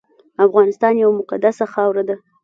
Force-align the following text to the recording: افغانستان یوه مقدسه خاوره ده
افغانستان 0.45 0.93
یوه 1.03 1.17
مقدسه 1.19 1.65
خاوره 1.73 2.03
ده 2.09 2.15